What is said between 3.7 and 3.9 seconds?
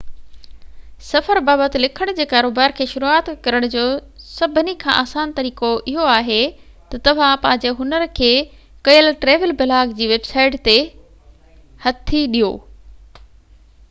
جو